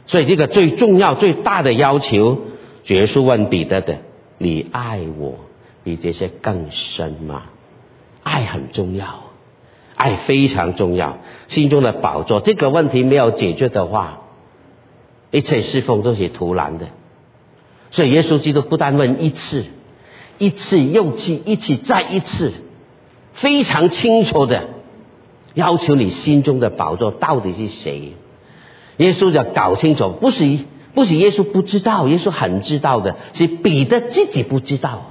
[0.05, 2.39] 所以这个最重要、最大的要求，
[2.85, 3.97] 耶稣问彼得的：
[4.37, 5.35] 你爱我
[5.83, 7.43] 比这些更深吗？
[8.23, 9.23] 爱很重要。
[9.95, 12.39] 爱非常重要，心中的宝座。
[12.39, 14.21] 这个问题没有解决的话，
[15.31, 16.87] 一切侍奉都是徒然的。
[17.91, 19.65] 所以耶稣基督不但问一次，
[20.37, 22.53] 一次又去，一次再一次，
[23.33, 24.69] 非常清楚的
[25.53, 28.13] 要求你心中的宝座到底是谁。
[28.97, 30.59] 耶稣就搞清楚，不是
[30.93, 35.03] 不是耶稣不知道，耶稣很知道的，是彼得自己不知道，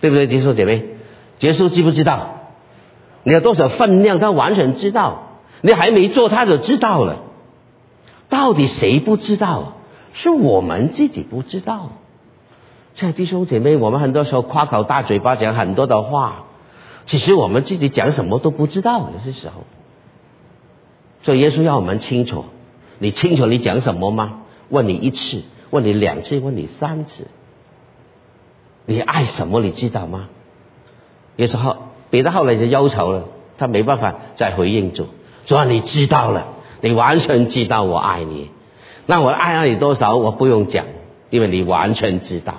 [0.00, 0.26] 对不对？
[0.26, 0.84] 结束姐妹，
[1.38, 2.34] 结束知不知道？
[3.22, 4.18] 你有多少分量？
[4.18, 7.18] 他完全知道，你还没做，他就知道了。
[8.28, 9.74] 到底谁不知道？
[10.14, 11.92] 是我们自己不知道。
[12.98, 16.46] 亲爱的弟兄姐妹，我们很多时候夸口大嘴巴讲很多的话，
[17.06, 19.08] 其实我们自己讲什么都不知道。
[19.14, 19.62] 有些时候，
[21.22, 22.46] 所以耶稣要我们清楚，
[22.98, 24.40] 你清楚你讲什么吗？
[24.68, 27.28] 问你一次，问你两次，问你三次，
[28.84, 29.60] 你爱什么？
[29.60, 30.28] 你知道吗？
[31.36, 31.92] 耶稣好。
[32.10, 33.26] 彼得后来就忧愁了，
[33.58, 35.06] 他没办法再回应主。
[35.46, 36.48] 主啊，你知道了，
[36.80, 38.50] 你完全知道我爱你。
[39.06, 40.86] 那我爱了你多少，我不用讲，
[41.30, 42.54] 因为你完全知道。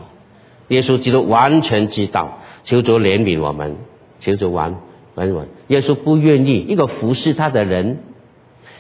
[0.69, 3.75] 耶稣基督完全知道，求主怜悯我们，
[4.19, 4.77] 求主完
[5.15, 5.47] 完完。
[5.67, 7.99] 耶稣不愿意一个服侍他的人，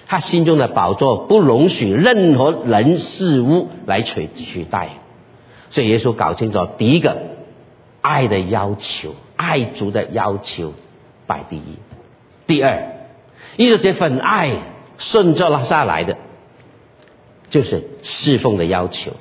[0.07, 4.89] 他心中的宝座不容许任何人事物来取取代。
[5.69, 7.17] 所以耶稣搞清楚第一个
[8.01, 9.13] 爱的要求。
[9.41, 10.73] 爱主的要求
[11.25, 11.77] 摆第一，
[12.45, 13.07] 第二，
[13.55, 14.51] 因为这份爱
[14.97, 16.17] 顺着了下来的，
[17.49, 19.13] 就是侍奉的要求。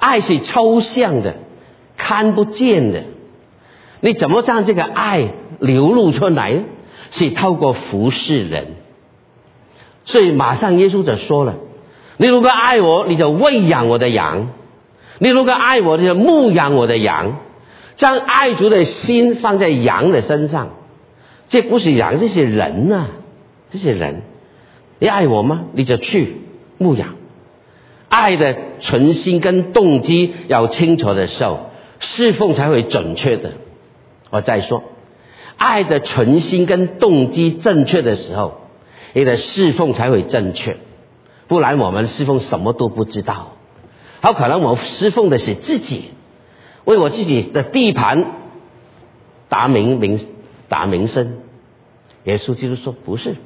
[0.00, 1.36] 爱是抽象的，
[2.04, 3.04] 看不见的，
[4.00, 5.28] 你怎么让这个爱
[5.60, 6.64] 流露出来呢？
[7.12, 8.66] 是透过服侍人。
[10.04, 11.54] 所以马上耶稣就说了
[12.18, 14.48] ：“你如果爱我，你就喂养我的羊；
[15.20, 17.38] 你如果爱我，你就牧养我的羊。”
[17.94, 20.70] 将爱主的心放在羊的身上，
[21.46, 23.06] 这不是羊，这是人呐，
[23.70, 24.22] 这些人，
[24.98, 25.66] 你爱我吗？
[25.72, 26.38] 你就去
[26.78, 27.14] 牧养。
[28.08, 31.70] 爱的存心跟动机要清楚的时候，
[32.02, 33.52] 侍奉才会准确的。
[34.28, 34.82] 我再说，
[35.56, 38.60] 爱的存心跟动机正确的时候，
[39.14, 40.76] 你的侍奉才会正确。
[41.48, 43.52] 不然我们侍奉什么都不知道，
[44.20, 46.10] 好可能我侍奉的是自己。
[46.84, 48.32] 为我自己的地盘
[49.48, 50.18] 打名名
[50.68, 51.38] 打名声，
[52.24, 53.36] 耶稣基督说不是，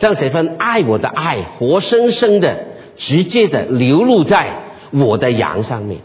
[0.00, 2.64] 这样写份爱我的爱活生生的、
[2.96, 6.00] 直接的流露在我的羊上面，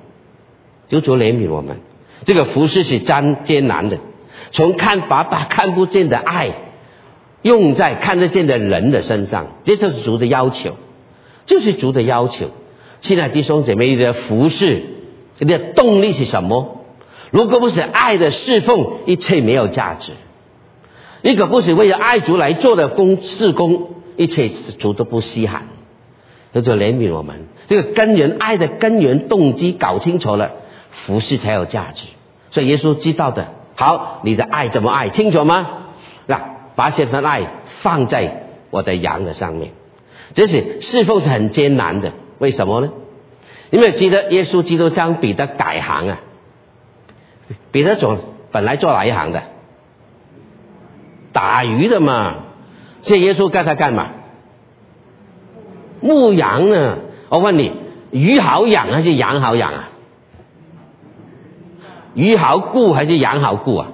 [0.88, 1.78] 就主怜悯我们。
[2.26, 3.98] 这个服饰是艰艰难的，
[4.52, 6.52] 从看把把看不见的爱
[7.42, 10.76] 用在看得见的人的身上，这就是主的要求，
[11.46, 12.52] 就是主的要求。
[13.02, 14.84] 亲爱的弟兄姐妹你的服饰。
[15.40, 16.80] 你的动力是什么？
[17.30, 20.14] 如果不是爱的侍奉，一切没有价值。
[21.22, 25.68] 一个不是为了爱主来做的工事工，一切主都不稀罕。
[26.54, 30.54] 他就怜悯我们，这个根源爱的根源动机搞清楚了，
[30.90, 32.08] 服侍才有价值。
[32.52, 35.68] 所以耶稣知道的，好，你的爱怎么爱清楚吗？
[36.26, 36.42] 那
[36.76, 39.72] 把这份爱放在我的羊的上面，
[40.34, 42.92] 这是侍奉是很艰难的，为什么呢？
[43.70, 46.20] 有没有记得耶稣基督将彼得改行啊？
[47.72, 48.18] 彼得总
[48.52, 49.44] 本来做哪一行的？
[51.34, 52.36] 打鱼的嘛。
[53.04, 54.08] 这耶稣叫他干嘛？
[56.02, 56.98] 牧羊呢？
[57.30, 57.74] 我问你，
[58.12, 59.90] 鱼好养还是羊好养啊？
[62.18, 63.88] 鱼好顾还是羊好顾啊？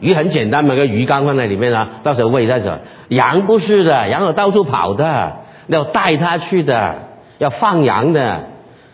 [0.00, 2.78] 鱼很简单嘛，个鱼缸放在里面啊，到时候喂它走。
[3.08, 8.44] 羊不是的，羊要到处跑的，要带它去的，要放羊的，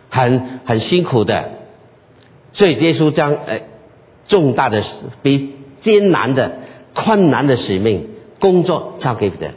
[0.09, 1.51] 很很辛苦的。
[2.53, 3.61] 所以耶稣将呃
[4.29, 4.83] 重大的、
[5.23, 6.59] 比艰难的、
[6.95, 9.51] 困难的使命工作交给的，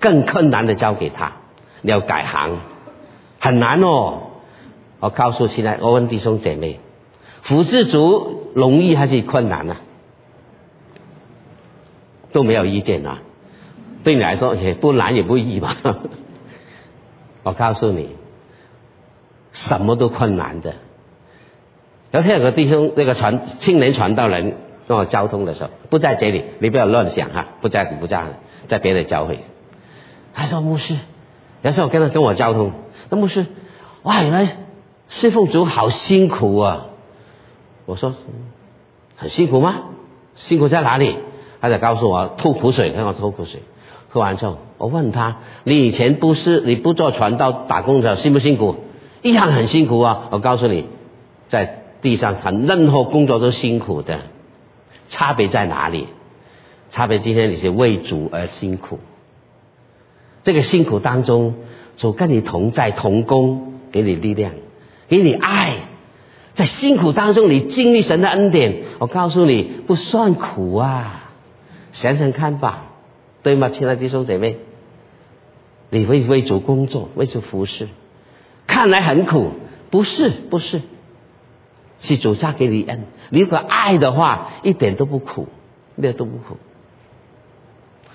[0.00, 1.32] 更困难的交给他，
[1.82, 2.56] 你要改行，
[3.38, 4.20] 很难哦。
[5.00, 6.80] 我告诉现在，我问弟兄姐妹，
[7.48, 9.78] 服侍主容易还是困难呢？
[12.30, 13.22] 都没有意见啊。
[14.04, 15.74] 对你来说也不难也不易嘛。
[17.44, 18.10] 我告诉你，
[19.52, 20.74] 什么都困难的。
[22.10, 28.26] 有天有个弟兄，那个传青年传道人跟我交通的时候，不在这里，你不要乱想哈，不在不在，
[28.66, 29.40] 在别的教会。
[30.34, 30.98] 他说牧师，
[31.62, 32.72] 有时候跟他跟我交通，
[33.08, 33.46] 那牧师，
[34.02, 34.58] 哇，原来
[35.08, 36.84] 侍奉主好辛苦啊！
[37.88, 38.14] 我说
[39.16, 39.80] 很辛苦吗？
[40.36, 41.16] 辛苦在哪里？
[41.58, 43.62] 他就告诉我吐苦水，跟我吐苦水。
[44.10, 48.76] 喝完之后，我问他：你以前不是你不做传道打工的辛不辛苦？
[49.22, 50.28] 一样很辛苦啊！
[50.30, 50.84] 我告诉你，
[51.46, 54.20] 在地上谈任何工作都辛苦的，
[55.08, 56.08] 差别在哪里？
[56.90, 58.98] 差别今天你是为主而辛苦，
[60.42, 61.54] 这个辛苦当中，
[61.96, 64.52] 主跟你同在同工，给你力量，
[65.08, 65.88] 给你爱，
[66.58, 71.30] 在辛苦当中你经历神的恩典，我告诉你不算苦啊！
[71.92, 72.86] 想想看吧，
[73.44, 74.56] 对吗，亲爱的弟兄姐妹？
[75.90, 77.86] 你为为主工作，为主服侍，
[78.66, 79.52] 看来很苦，
[79.90, 80.82] 不是，不是。
[82.00, 85.46] 是主下给你恩，你如果爱的话，一点都不苦，
[85.96, 86.56] 一点都不苦。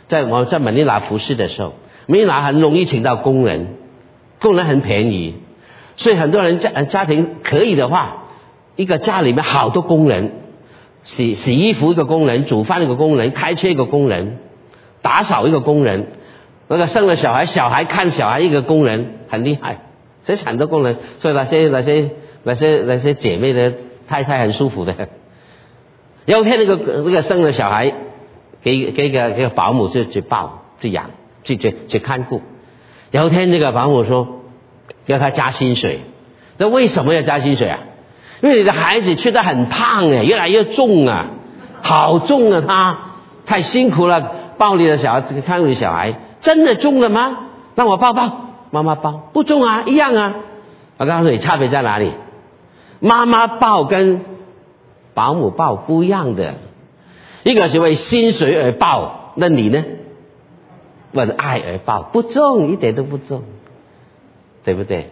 [0.10, 1.76] 在我在门尼拉服侍的时候，
[2.08, 3.76] 门尼拉很容易请到工人，
[4.42, 5.36] 工人很便宜，
[5.96, 8.23] 所以很多人家家庭可以的话，
[8.76, 10.32] 一个家里面好多工人，
[11.04, 14.40] 洗洗衣服一个工人，煮饭一个工人，开车一个工人，
[15.02, 16.08] 打扫一个工人，
[16.68, 19.82] 那个生了小孩，小孩看小孩一个工人，很厉害，
[20.24, 22.12] 所以很多工人，所以那些那些。
[22.46, 23.74] 那些那些姐妹的
[24.06, 25.08] 太太很舒服的。
[26.26, 27.94] 有一天那个那个生了小孩，
[28.62, 31.12] 给给个给个保姆去去抱去养
[31.46, 32.42] 去去去看顾。
[33.12, 34.42] 有一天那个保姆说
[35.06, 36.02] 要他加薪水，
[36.58, 37.80] 那为什么要加薪水啊？
[38.44, 41.28] 因为你的孩子吃的很胖哎，越来越重啊，
[41.82, 43.00] 好重啊他，
[43.46, 47.38] 太辛苦了，抱你的小孩子看顾你小孩，真的重了吗？
[47.76, 50.36] 让我抱抱，妈妈抱，不重啊，一样啊。
[50.98, 52.12] 我告诉你差别在哪里？
[53.00, 54.26] 妈妈抱跟
[55.14, 56.56] 保姆抱不一样的，
[57.44, 59.86] 一个是为薪水而抱，那你呢？
[61.14, 63.44] 为爱而抱，不重，一点都不重，
[64.66, 65.12] 对不对？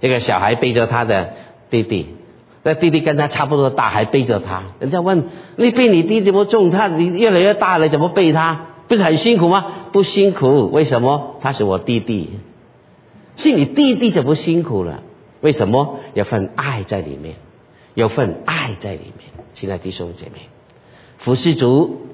[0.00, 1.34] 一个小孩背着他的
[1.68, 2.16] 弟弟，
[2.62, 4.62] 那弟弟跟他差不多大，还背着他。
[4.78, 5.24] 人家问
[5.56, 6.70] 你背你弟怎么重？
[6.70, 8.66] 他你越来越大了，怎么背他？
[8.88, 9.66] 不是很辛苦吗？
[9.92, 11.36] 不辛苦，为什么？
[11.40, 12.38] 他是我弟弟，
[13.36, 15.02] 是你弟弟就不辛苦了。
[15.40, 17.36] 为什么有份爱在里面？
[17.94, 20.48] 有份爱在里面，亲爱的弟兄姐妹，
[21.18, 22.06] 服侍主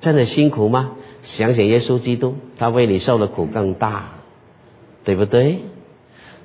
[0.00, 0.92] 真的辛苦吗？
[1.22, 4.10] 想想耶稣基督，他为你受的苦更大，
[5.04, 5.60] 对不对？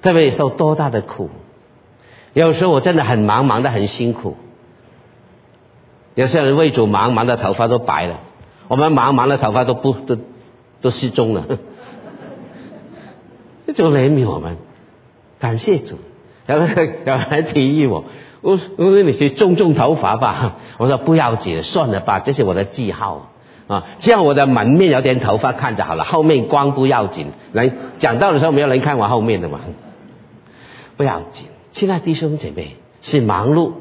[0.02, 1.30] 他为你受多大的苦？
[2.34, 4.38] 有时候我真的很忙，忙得很辛苦。
[6.16, 8.18] 有些人为主忙，忙的头发都白了；
[8.68, 10.18] 我们忙，忙的头发都不都
[10.82, 11.46] 都失踪了。
[13.74, 14.58] 主怜悯我们，
[15.40, 15.98] 感谢主。
[16.48, 18.04] 有人有人提议我，
[18.42, 20.58] 我我说你去种种头发吧。
[20.78, 23.30] 我说不要紧，算了吧，这是我的记号
[23.68, 23.86] 啊。
[24.00, 27.28] 这样我的门面有点头发看着好了，后面光不要紧。
[27.54, 29.62] 来讲到的时候没有人看我后面的嘛，
[30.98, 31.48] 不要紧。
[31.72, 33.74] 亲爱弟兄姐妹，是忙碌，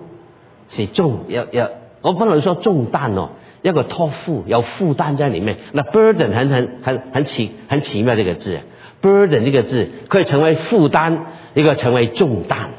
[0.69, 3.31] 是重要要，我不能说重担哦，
[3.63, 5.59] 要个托付，有负担在里面。
[5.73, 8.61] 那 burden 很很很很奇很奇妙这个字。
[9.03, 12.71] burden 这个字可以成为负担，一个成为重担。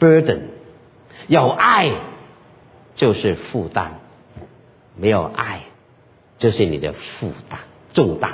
[0.00, 0.40] burden
[1.28, 1.90] 有爱
[2.94, 4.00] 就是负担，
[4.96, 5.60] 没有爱
[6.36, 7.60] 就是你的负担
[7.92, 8.32] 重担。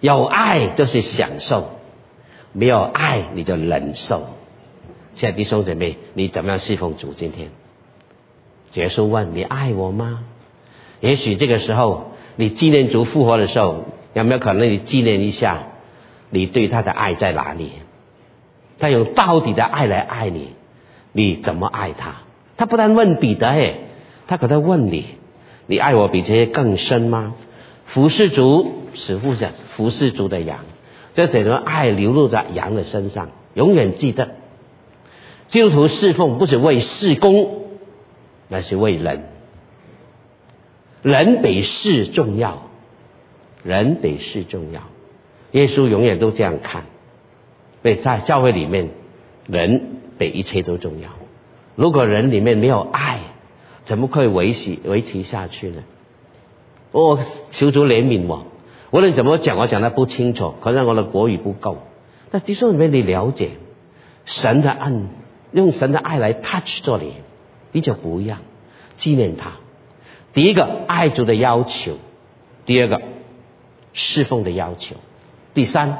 [0.00, 1.70] 有爱就是享受，
[2.52, 4.28] 没有爱你就忍受。
[5.16, 7.14] 亲爱的弟兄姐妹，你怎么样侍奉主？
[7.14, 7.48] 今天，
[8.74, 10.24] 耶稣问你爱我吗？
[11.00, 13.86] 也许这个时候，你纪念主复活的时候。
[14.12, 15.64] 有没有可能你纪念一下，
[16.30, 17.72] 你对他的爱在哪里？
[18.78, 20.52] 他用到底的爱来爱你，
[21.12, 22.22] 你怎么爱他？
[22.56, 23.74] 他不但问彼得，哎，
[24.26, 25.04] 他可能问你：
[25.66, 27.34] 你爱我比这些更深吗？
[27.84, 30.60] 服侍主是互相服侍主的羊，
[31.12, 34.30] 这整个爱流露在羊的身上，永远记得，
[35.48, 37.62] 基督徒侍奉不是为事工，
[38.48, 39.24] 那是为人，
[41.02, 42.62] 人比事重要，
[43.62, 44.82] 人比事重要。
[45.52, 46.84] 耶稣永远都这样看，
[47.82, 48.90] 所以在教会里面，
[49.46, 51.10] 人比一切都重要。
[51.76, 53.20] 如果人里面没有爱，
[53.84, 55.84] 怎么可以维系维持下去呢？
[56.90, 57.20] 我
[57.50, 58.46] 求主怜悯我，
[58.90, 61.78] 无论怎么讲，我讲的不清楚，可能我的国语不够。
[62.30, 63.50] 但弟兄里面你了解
[64.24, 65.08] 神的恩，
[65.56, 67.14] 用神的爱来 touch 做你，
[67.72, 68.40] 你就不一样，
[68.98, 69.52] 纪念他。
[70.34, 71.96] 第一个爱主的要求，
[72.66, 73.00] 第二个
[73.94, 74.96] 侍奉的要求。
[75.54, 75.96] 第三，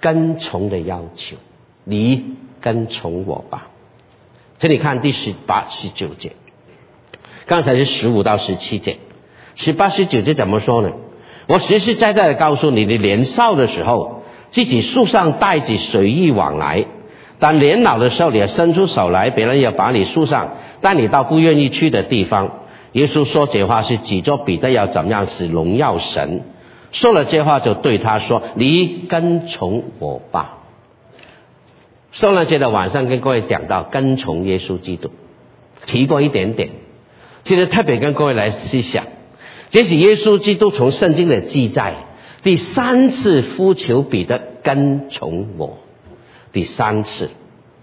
[0.00, 1.36] 跟从的要求，
[1.84, 3.68] 你跟从我吧。
[4.58, 6.32] 请你看第十八、十九节，
[7.46, 8.98] 刚才是十五到十七节，
[9.54, 10.90] 十八、十九节怎么说呢？
[11.46, 16.86] 我实实在在的告诉你，你年少的时候，自己树上带着随意往来；
[17.40, 22.60] 当年老的时候，你要伸出手来，别人要把你树上带你到不愿意去的地方。
[22.92, 26.42] 耶稣说这话是指着彼得要怎么样使荣耀神。
[26.92, 30.58] 说了这话，就对他说：“你跟从我吧。”
[32.12, 35.10] 圣诞节的晚上跟各位讲到跟从耶稣基督，
[35.86, 36.70] 提过一点点。
[37.44, 39.06] 现在特别跟各位来思想，
[39.70, 41.94] 这是耶稣基督从圣经的记载
[42.42, 45.78] 第三次呼求彼得跟从我，
[46.52, 47.30] 第三次，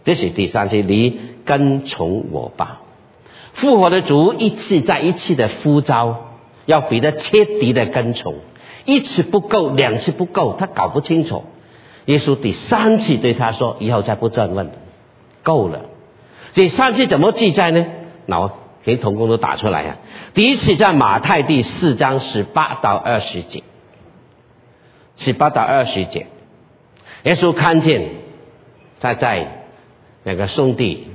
[0.03, 2.82] 这是第三次，你跟从我吧。
[3.53, 6.32] 复活的主一次再一次的呼召，
[6.65, 8.36] 要彼得彻底的跟从。
[8.86, 11.43] 一次不够，两次不够，他搞不清楚。
[12.05, 14.72] 耶稣第三次对他说：“以后再不这问，
[15.43, 15.82] 够了。”
[16.53, 17.86] 这三次怎么记载呢？
[18.26, 18.51] 那我
[18.84, 19.97] 给童工都打出来啊。
[20.34, 23.63] 第一次在马太第四章十八到二十节，
[25.18, 26.28] 十八到二十节，
[27.24, 28.09] 耶稣看见
[29.00, 29.64] 他在
[30.24, 31.08] 那个兄弟，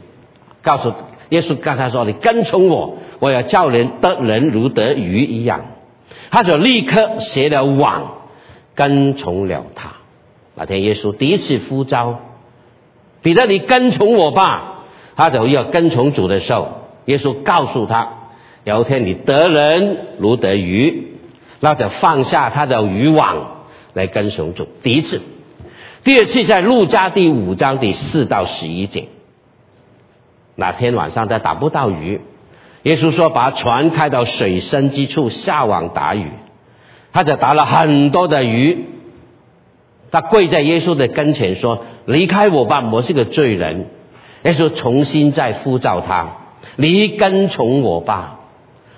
[0.62, 0.92] 告诉
[1.30, 5.66] 耶稣跟他说：“你跟从我，我要叫人得人如得鱼一样。”
[6.30, 8.22] 他就立刻携了网，
[8.74, 9.92] 跟从了他。
[10.54, 12.20] 那天耶稣第一次呼召
[13.22, 14.84] 彼得，你跟从我吧。
[15.14, 18.30] 他就要跟从主的时候，耶稣告诉他：
[18.64, 21.18] 有一天你得人如得鱼，
[21.60, 24.66] 那就放下他的渔网来跟从主。
[24.82, 25.20] 第一次，
[26.04, 29.06] 第二次在路加第五章第四到十一节。
[30.56, 32.20] 那天晚上他打不到鱼。
[32.82, 36.26] 耶稣说：“把船开到水深之处，下网打鱼。”
[37.12, 38.86] 他就打了很多的鱼。
[40.10, 43.86] 他跪在耶稣的跟前说：“离开我吧，我是个罪人。”
[44.42, 46.38] 耶稣重新再呼召他
[46.74, 48.40] ：“你跟从我吧。”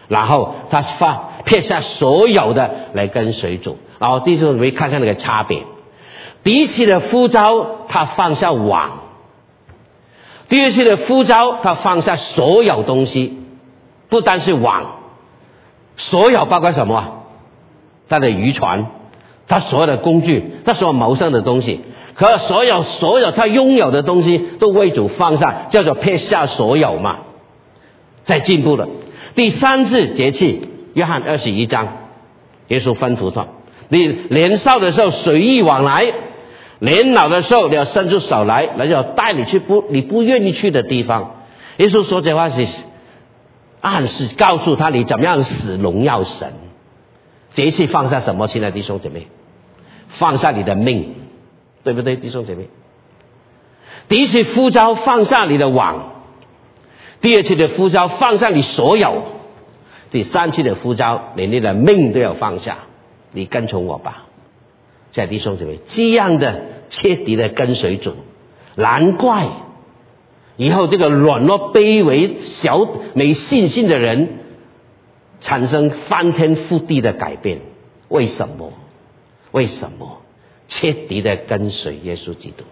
[0.08, 3.76] 然后他放撇下所有的来跟随主。
[3.98, 5.64] 然后弟兄们看看那个差别。
[6.44, 8.90] 第一次的呼召，他放下网；
[10.48, 13.40] 第二次的呼召，他放下所有东西。
[14.10, 15.00] 不单是网，
[15.96, 17.22] 所有包括什么？
[18.08, 18.86] 他的渔船，
[19.48, 21.80] 他所有的工具，他所有谋生的东西，
[22.14, 27.20] 可所有所有他拥有的东西都为主放下，叫做撇下所有嘛。
[28.24, 28.86] 在进步了。
[29.34, 31.88] 第三次节气，约翰二十一章，
[32.68, 33.46] 耶稣吩咐他：
[33.88, 36.06] 你年少的时候随意往来，
[36.84, 41.44] 年老的时候你要伸出手来，人要带你去不你不愿意去的地方。
[41.78, 42.66] 耶稣说这话是。
[43.80, 46.54] 暗示告诉他你怎么样死荣耀神，
[47.52, 48.46] 这次放下什么？
[48.46, 49.28] 亲爱的弟兄姐妹，
[50.08, 51.14] 放下你的命，
[51.82, 52.70] 对不对，弟兄姐妹？
[54.08, 56.22] 第一次呼召放下你的网，
[57.20, 59.22] 第二次的呼召放下你所有，
[60.10, 62.78] 第三次的呼召连你的命都要放下，
[63.32, 64.24] 你跟从我吧，
[65.10, 68.14] 亲爱的弟兄姐妹，这样的彻底的跟随主，
[68.74, 69.48] 难怪。
[70.56, 74.28] 以后这个软弱、卑微、小、没信心的人，
[75.40, 77.60] 产生翻天覆地的改变。
[78.08, 78.72] 为什么？
[79.50, 80.18] 为什么？
[80.66, 82.64] 彻底的跟随耶稣基督，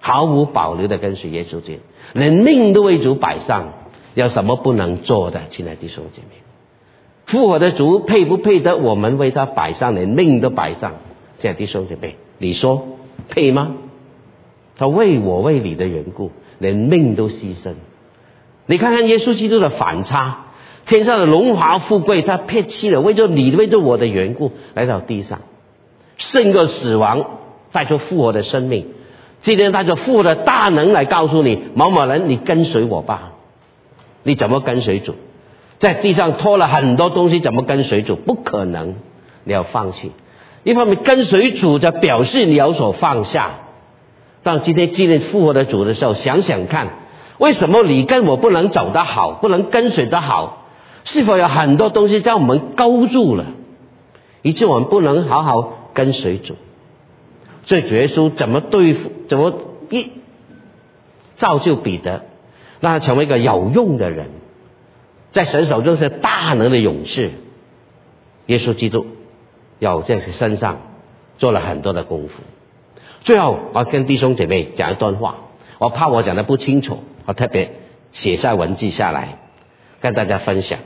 [0.00, 1.82] 毫无保留的跟随耶稣基督，
[2.14, 3.72] 连命都为主摆上，
[4.14, 5.46] 有什么不能做的？
[5.48, 6.42] 亲爱的弟兄姐妹，
[7.24, 10.94] 复活的主配不配得我们为他摆上，连命都摆上？
[11.38, 12.98] 亲爱的弟兄姐妹，你说
[13.30, 13.76] 配吗？
[14.76, 16.30] 他为我为你的缘故。
[16.58, 17.72] 连命都牺牲，
[18.66, 20.44] 你看看耶稣基督的反差，
[20.86, 25.40] 天上的荣华富贵，他撇弃了，为着你，为着我的缘故来到地上，
[26.18, 27.40] 胜过死亡，
[27.72, 28.86] 带着复活的生命。
[29.40, 33.32] 今天带着复活的大能来告诉你，某某人，你跟随我吧。
[34.22, 35.16] 你怎么跟随主？
[35.80, 38.14] 在地上拖了很多东西，怎么跟随主？
[38.14, 38.94] 不可能，
[39.42, 40.12] 你要放弃。
[40.64, 43.60] 一方面跟随主，就表示你有所放下。
[44.42, 46.98] 当今天纪念复活的主的时候，想想看，
[47.38, 50.66] 为什么你跟我不能走得好，不能跟随得好？
[51.04, 53.46] 是否有很多东西将我们勾住了，
[54.42, 56.54] 以致我们不能好好跟随主？
[57.66, 59.10] 所以主耶稣怎么对付？
[59.26, 59.52] 怎么
[59.90, 60.12] 一
[61.36, 62.22] 造就彼得，
[62.80, 64.30] 让他成为一个有用的人，
[65.30, 67.30] 在神手中是大能的勇士。
[68.46, 69.06] 耶稣基督
[69.82, 70.80] 要在身上
[71.38, 72.34] 做了很多的功夫。
[73.22, 75.38] 最后，我跟弟兄姐妹讲一段话，
[75.78, 77.72] 我怕我讲的不清楚，我特别
[78.12, 79.38] 写下文字下来，
[80.00, 80.78] 跟大家分享。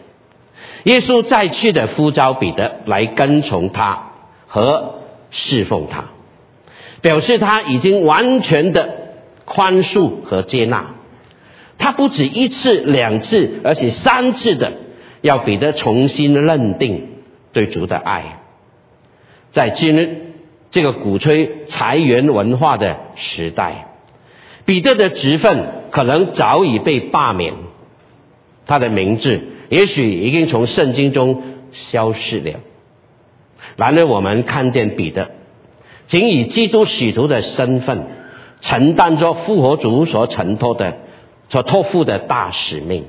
[0.85, 4.13] 耶稣再次的呼召彼得来跟从他
[4.47, 4.95] 和
[5.29, 6.07] 侍奉他，
[7.03, 8.95] 表示他已经完全的
[9.45, 10.95] 宽恕和接纳。
[11.77, 14.73] 他不止一次、两次，而且三次的
[15.21, 17.09] 要彼得重新认定
[17.53, 18.41] 对主的爱。
[19.57, 20.25] 在今日。
[20.69, 23.87] 这个鼓吹裁员文化的时代，
[24.67, 27.55] 彼得的职分可能早已被罢免，
[28.67, 29.41] 他的名字
[29.71, 31.43] 也许已经从圣经中
[31.73, 32.61] 消失了。
[33.77, 35.31] 然而，我们看见彼得，
[36.07, 38.07] 仅以基督使徒的身份，
[38.61, 40.99] 承担着复活主所承托的、
[41.49, 43.07] 所托付的大使命，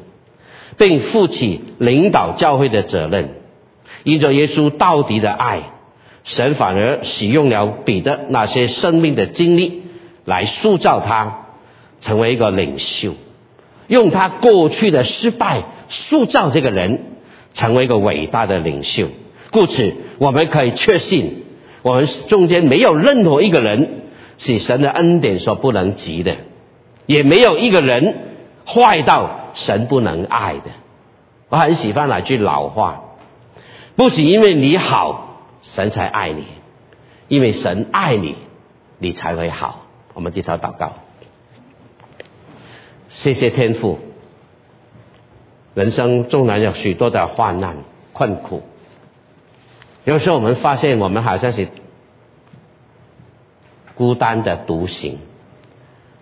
[0.77, 3.31] 并负起领导教会的责任，
[4.03, 5.63] 因着耶稣到底的爱。
[6.28, 9.84] 神反而使用了彼得那些生命的经历，
[10.25, 11.45] 来塑造他
[12.01, 13.13] 成为一个领袖，
[13.88, 17.05] 用他过去的失败塑造这个人
[17.53, 19.07] 成为一个伟大的领袖。
[19.51, 21.45] 故此，我们可以确信，
[21.82, 24.01] 我们中间没有任何一个人
[24.38, 26.36] 是神的恩典所不能及的，
[27.05, 28.17] 也没有一个人
[28.65, 30.71] 坏到神不能爱的。
[31.47, 33.15] 我很喜欢那句老话：
[33.95, 35.23] 不是因为你好。
[35.70, 36.45] 神才爱你，
[37.28, 38.38] 因为神爱你，
[38.99, 39.86] 你才会好。
[40.13, 40.93] 我们低头祷告，
[43.09, 43.99] 谢谢天父。
[45.74, 47.80] 人生纵然有许多的患难
[48.13, 48.63] 困苦，
[50.05, 51.68] 有时候我们发现我们好像是
[53.93, 55.20] 孤单的独行，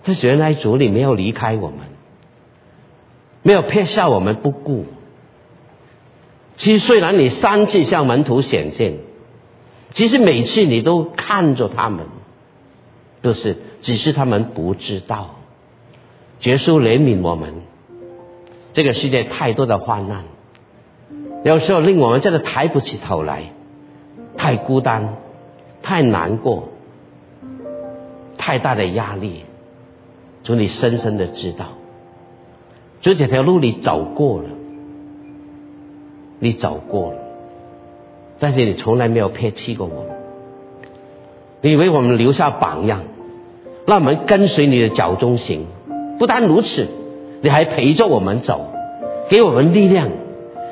[0.04, 1.82] 这原来主你没有离开我们，
[3.43, 4.88] 没有撇下我们不顾。
[6.56, 9.05] 其实虽然你三次向门徒显现。
[9.92, 12.06] 其实每次你都看着他们，
[13.22, 15.36] 都是只是他们不知道。
[16.42, 17.54] 耶稣怜悯我们，
[18.74, 20.26] 这个世界太多的患难，
[21.44, 23.54] 有时候令我们真的抬不起头来，
[24.36, 25.16] 太孤单，
[25.82, 26.70] 太难过，
[28.38, 29.46] 太大的压力。
[30.44, 31.70] 主，你深深的知道，
[33.02, 34.50] 就这条路你走过了，
[36.38, 37.24] 你走过了。
[38.40, 40.06] 但是你从来没有撇弃过我，
[41.62, 43.04] 你为我们留下榜样，
[43.86, 45.66] 让我们跟随你的脚中行。
[46.20, 46.88] 不但如此，
[47.42, 48.68] 你还陪着我们走，
[49.30, 50.10] 给我们力量，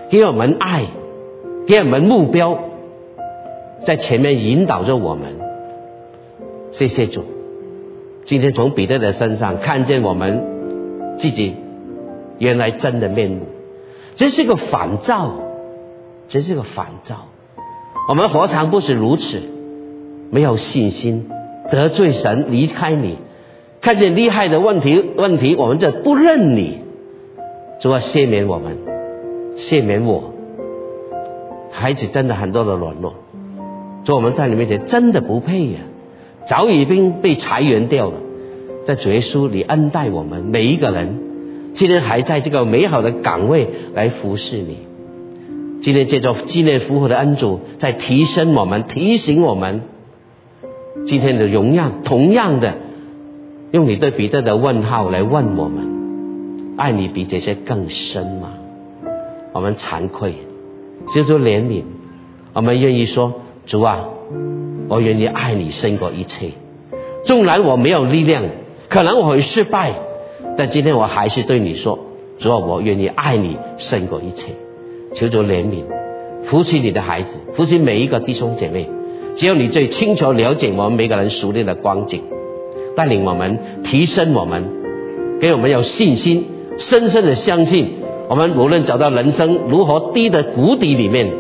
[0.09, 0.86] 给我们爱，
[1.66, 2.59] 给我们目标，
[3.86, 5.39] 在前面引导着我们。
[6.72, 7.24] 谢谢主，
[8.26, 11.55] 今天从彼得的身上看见我们自己
[12.39, 13.41] 原来真的面目，
[14.16, 15.32] 这是个反照，
[16.28, 17.28] 这是个反照。
[18.07, 19.41] 我们何尝不是如此？
[20.29, 21.29] 没有信心，
[21.71, 23.17] 得罪神，离开你，
[23.79, 26.79] 看见厉害的问题，问题我们就不认你。
[27.79, 28.77] 主啊，赦免我们，
[29.55, 30.33] 赦免我。
[31.71, 33.13] 孩子真的很多的软弱，
[34.03, 35.79] 主，我们在你面前真的不配呀，
[36.45, 38.15] 早已经被裁员掉了。
[38.85, 41.19] 在主耶稣，你恩待我们每一个人，
[41.73, 44.79] 今天还在这个美好的岗位来服侍你。
[45.84, 49.81] 今天借着纪念复活的恩主，在提升我们，提醒我们，
[51.05, 52.75] 今天的荣耀，同样的，
[53.71, 58.53] 用你对彼得的问号来问我们：爱你比这些更深吗？
[59.51, 60.36] 我们惭愧，
[61.09, 61.84] 接受怜悯，
[62.53, 64.05] 我们愿意说：主啊，
[64.88, 66.51] 我愿意爱你胜过一切。
[67.25, 68.45] 纵然我没有力量，
[68.88, 69.95] 可能我会失败，
[70.55, 71.99] 但今天我还是对你说：
[72.39, 74.53] 主啊，我愿意爱你胜过一切。
[75.14, 75.84] 求主怜悯，
[76.45, 78.89] 扶持你的孩子，扶持每一个弟兄姐妹。
[79.36, 82.22] 只有你最清楚了解我们每个人熟练的光景，
[82.95, 84.64] 带领我们提升我们，
[85.39, 86.45] 给我们有信心，
[86.78, 87.93] 深深的相信，
[88.30, 91.32] 我们无论走到人生如何低的谷底里面，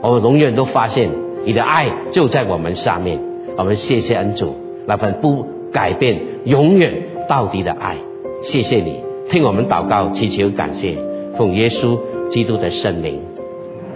[0.00, 1.10] 我们永远都发现
[1.44, 3.20] 你的爱就在我们下面。
[3.56, 4.56] 我们谢谢恩主
[4.86, 7.96] 那份不改变、永远到底的爱。
[8.42, 10.96] 谢谢你听我们祷告，祈求感谢，
[11.36, 11.98] 奉耶稣。
[12.30, 13.20] 基督的圣灵，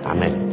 [0.03, 0.44] 阿门。